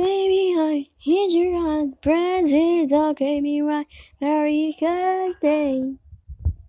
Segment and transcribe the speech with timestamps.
[0.00, 3.86] Baby, I hit your heart, press it's okay me right,
[4.18, 5.99] Merry good.